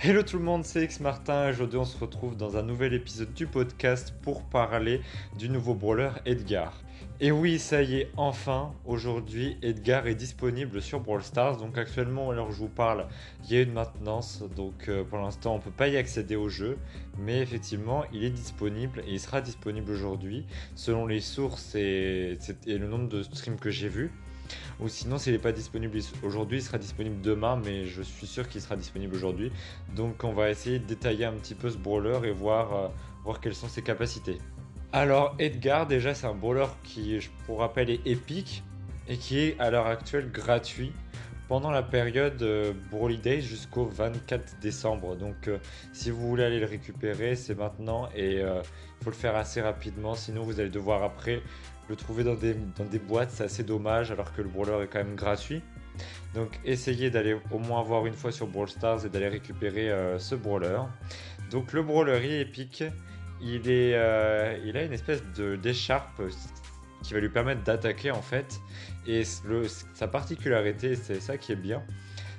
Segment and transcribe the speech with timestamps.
[0.00, 1.50] Hello tout le monde, c'est X Martin.
[1.50, 5.00] Aujourd'hui, on se retrouve dans un nouvel épisode du podcast pour parler
[5.36, 6.80] du nouveau brawler Edgar.
[7.20, 11.56] Et oui, ça y est, enfin, aujourd'hui, Edgar est disponible sur Brawl Stars.
[11.56, 13.08] Donc actuellement, alors je vous parle,
[13.42, 14.44] il y a une maintenance.
[14.54, 16.78] Donc euh, pour l'instant, on peut pas y accéder au jeu.
[17.18, 20.46] Mais effectivement, il est disponible et il sera disponible aujourd'hui,
[20.76, 22.38] selon les sources et,
[22.68, 24.12] et le nombre de streams que j'ai vus.
[24.80, 28.48] Ou sinon, s'il n'est pas disponible aujourd'hui, il sera disponible demain, mais je suis sûr
[28.48, 29.50] qu'il sera disponible aujourd'hui.
[29.94, 32.88] Donc on va essayer de détailler un petit peu ce brawler et voir, euh,
[33.24, 34.38] voir quelles sont ses capacités.
[34.92, 38.62] Alors Edgar, déjà c'est un brawler qui, pour rappel, est épique
[39.08, 40.92] et qui est à l'heure actuelle gratuit
[41.48, 45.16] pendant la période euh, Brawly Days jusqu'au 24 décembre.
[45.16, 45.58] Donc euh,
[45.92, 50.14] si vous voulez aller le récupérer, c'est maintenant et il faut le faire assez rapidement,
[50.14, 51.42] sinon vous allez devoir après
[51.88, 54.88] le trouver dans des, dans des boîtes, c'est assez dommage alors que le brawler est
[54.88, 55.62] quand même gratuit.
[56.34, 60.18] Donc essayez d'aller au moins voir une fois sur Brawl Stars et d'aller récupérer euh,
[60.18, 60.80] ce brawler.
[61.50, 62.84] Donc le brawler est épique,
[63.40, 65.22] il, est, euh, il a une espèce
[65.62, 66.22] d'écharpe
[67.02, 68.60] qui va lui permettre d'attaquer en fait.
[69.06, 71.82] Et sa particularité, c'est ça qui est bien,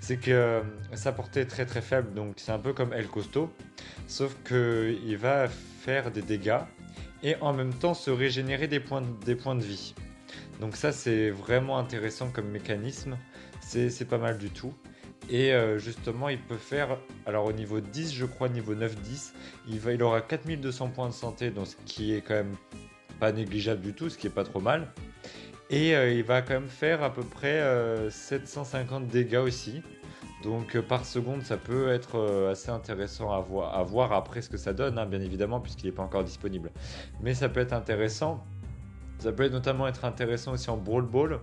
[0.00, 0.60] c'est que euh,
[0.94, 3.52] sa portée est très très faible, donc c'est un peu comme El Costo,
[4.08, 6.58] sauf qu'il va faire des dégâts
[7.22, 9.94] et en même temps se régénérer des points, de vie.
[10.60, 13.16] Donc ça c'est vraiment intéressant comme mécanisme,
[13.60, 14.74] c'est pas mal du tout.
[15.28, 19.32] Et euh, justement il peut faire, alors au niveau 10 je crois, niveau 9-10,
[19.68, 22.56] il, il aura 4200 points de santé, donc ce qui est quand même
[23.18, 24.92] pas négligeable du tout, ce qui est pas trop mal.
[25.68, 27.60] Et euh, il va quand même faire à peu près
[28.10, 29.82] 750 euh, dégâts aussi.
[30.42, 33.40] Donc euh, par seconde, ça peut être euh, assez intéressant à
[33.82, 36.70] voir, après ce que ça donne, hein, bien évidemment, puisqu'il n'est pas encore disponible.
[37.20, 38.44] Mais ça peut être intéressant.
[39.18, 41.40] Ça peut notamment être intéressant aussi en Brawl Ball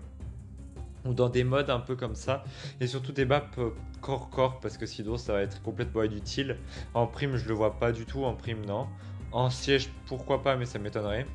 [1.06, 2.44] ou dans des modes un peu comme ça,
[2.80, 3.72] et surtout des maps euh,
[4.02, 6.58] corps-corps, parce que sinon ça va être complètement inutile.
[6.94, 8.88] En prime, je le vois pas du tout, en prime, non.
[9.32, 11.26] En siège, pourquoi pas, mais ça m'étonnerait.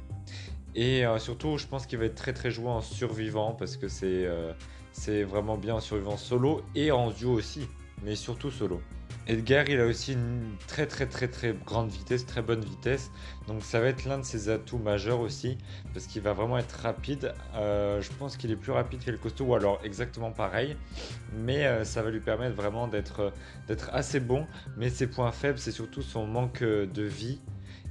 [0.74, 4.28] Et surtout, je pense qu'il va être très très joué en survivant, parce que c'est
[4.92, 7.69] c'est vraiment bien en survivant solo et en duo aussi,
[8.03, 8.81] mais surtout solo.
[9.28, 13.10] Edgar, il a aussi une très très très très grande vitesse, très bonne vitesse.
[13.47, 15.59] Donc ça va être l'un de ses atouts majeurs aussi,
[15.92, 17.34] parce qu'il va vraiment être rapide.
[17.54, 20.76] Euh, je pense qu'il est plus rapide que le costaud, ou alors exactement pareil.
[21.34, 23.32] Mais euh, ça va lui permettre vraiment d'être
[23.92, 24.47] assez bon.
[24.78, 27.41] Mais ses points faibles, c'est surtout son manque de vie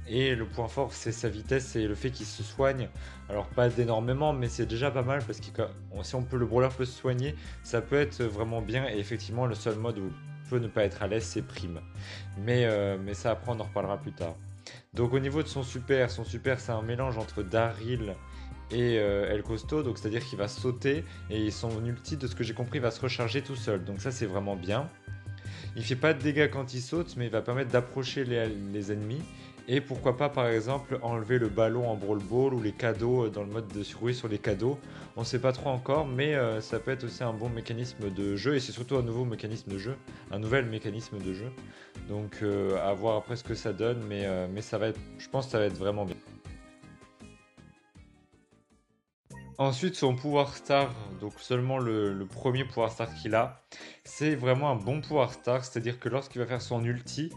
[0.08, 2.88] et le point fort, c'est sa vitesse et le fait qu'il se soigne.
[3.28, 5.46] Alors pas d'énormément, mais c'est déjà pas mal parce que
[6.02, 8.88] si on peut, le brawler peut se soigner, ça peut être vraiment bien.
[8.88, 11.80] Et effectivement, le seul mode où il peut ne pas être à l'aise, c'est prime.
[12.38, 14.34] Mais, euh, mais ça après, on en reparlera plus tard.
[14.94, 18.14] Donc au niveau de son super, son super c'est un mélange entre Daryl
[18.70, 22.44] et euh, El Costo, donc c'est-à-dire qu'il va sauter et son ulti, de ce que
[22.44, 23.84] j'ai compris, va se recharger tout seul.
[23.84, 24.90] Donc ça c'est vraiment bien.
[25.76, 29.22] Il fait pas de dégâts quand il saute, mais il va permettre d'approcher les ennemis
[29.70, 33.30] et pourquoi pas par exemple enlever le ballon en Brawl Ball ou les cadeaux euh,
[33.30, 34.78] dans le mode de survie sur les cadeaux.
[35.16, 38.10] On ne sait pas trop encore, mais euh, ça peut être aussi un bon mécanisme
[38.10, 39.96] de jeu et c'est surtout un nouveau mécanisme de jeu,
[40.30, 41.52] un nouvel mécanisme de jeu.
[42.08, 44.26] Donc euh, à voir après ce que ça donne, mais,
[44.62, 46.16] ça va être, je pense que ça va être vraiment bien.
[49.58, 53.60] Ensuite, son pouvoir star, donc seulement le, le premier pouvoir star qu'il a,
[54.04, 57.32] c'est vraiment un bon pouvoir star, c'est-à-dire que lorsqu'il va faire son ulti,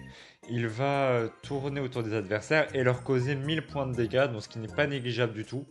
[0.52, 4.44] il va euh, tourner autour des adversaires et leur causer 1000 points de dégâts, donc
[4.44, 5.66] ce qui n'est pas négligeable du tout.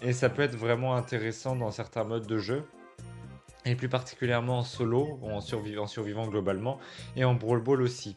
[0.00, 2.62] Et ça peut être vraiment intéressant dans certains modes de jeu.
[3.66, 6.78] Et plus particulièrement en solo, en survivant, survivant globalement,
[7.16, 8.16] et en Brawl Ball aussi.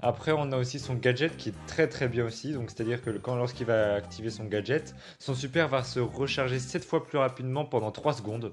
[0.00, 3.10] Après, on a aussi son gadget qui est très très bien aussi, donc c'est-à-dire que
[3.10, 7.90] lorsqu'il va activer son gadget, son super va se recharger 7 fois plus rapidement pendant
[7.90, 8.52] 3 secondes.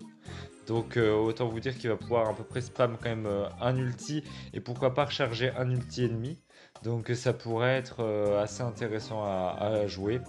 [0.67, 3.47] Donc euh, autant vous dire qu'il va pouvoir à peu près spam quand même euh,
[3.59, 6.39] un ulti et pourquoi pas recharger un ulti ennemi.
[6.83, 10.19] Donc ça pourrait être euh, assez intéressant à, jouer.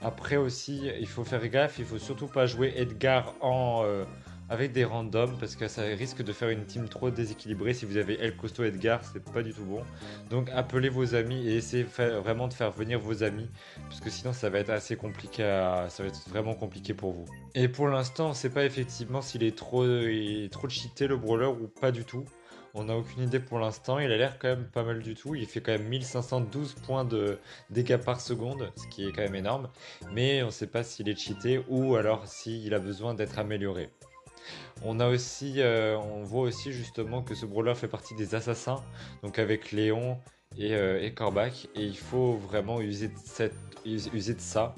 [0.00, 3.84] Après aussi, il faut faire gaffe, il faut surtout pas jouer Edgar en
[4.54, 7.74] avec des randoms parce que ça risque de faire une team trop déséquilibrée.
[7.74, 9.82] Si vous avez El Costo Edgar, c'est pas du tout bon.
[10.30, 13.50] Donc appelez vos amis et essayez vraiment de faire venir vos amis
[13.88, 17.26] parce que sinon ça va être assez compliqué, ça va être vraiment compliqué pour vous.
[17.54, 21.46] Et pour l'instant, on sait pas effectivement s'il est trop, est trop cheaté le brawler
[21.46, 22.24] ou pas du tout.
[22.76, 24.00] On n'a aucune idée pour l'instant.
[24.00, 25.36] Il a l'air quand même pas mal du tout.
[25.36, 27.38] Il fait quand même 1512 points de
[27.70, 29.68] dégâts par seconde, ce qui est quand même énorme.
[30.12, 33.90] Mais on ne sait pas s'il est cheaté ou alors s'il a besoin d'être amélioré.
[34.82, 38.82] On a aussi, euh, on voit aussi justement que ce brawler fait partie des assassins,
[39.22, 40.18] donc avec Léon
[40.56, 41.12] et, euh, et
[41.76, 44.74] il faut vraiment user de, ça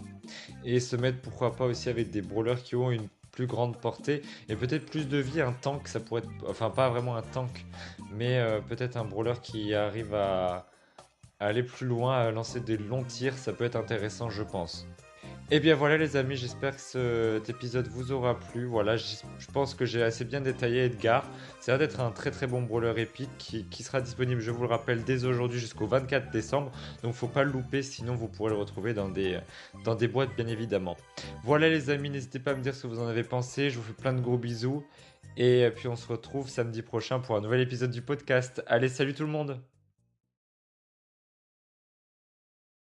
[0.65, 4.23] et se mettre pourquoi pas aussi avec des brawlers qui ont une plus grande portée
[4.49, 5.41] et peut-être plus de vie.
[5.41, 7.67] Un tank, ça pourrait être, enfin pas vraiment un tank,
[8.13, 10.67] mais euh, peut-être un brawler qui arrive à
[11.39, 14.87] aller plus loin, à lancer des longs tirs, ça peut être intéressant, je pense.
[15.49, 18.65] Et eh bien voilà les amis, j'espère que cet épisode vous aura plu.
[18.65, 19.15] Voilà, je,
[19.53, 21.25] pense que j'ai assez bien détaillé Edgar.
[21.61, 24.69] C'est l'air d'être un très très bon brawler épique qui, sera disponible, je vous le
[24.69, 26.73] rappelle, dès aujourd'hui jusqu'au 24 décembre.
[27.05, 29.39] Donc faut pas le louper, sinon vous pourrez le retrouver dans des,
[29.85, 30.97] dans des boîtes bien évidemment.
[31.45, 33.71] Voilà les amis, n'hésitez pas à me dire ce que vous en avez pensé.
[33.71, 34.85] Je vous fais plein de gros bisous.
[35.37, 38.65] Et puis on se retrouve samedi prochain pour un nouvel épisode du podcast.
[38.67, 39.61] Allez, salut tout le monde